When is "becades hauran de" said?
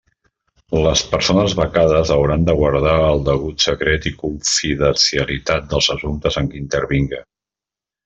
1.59-2.57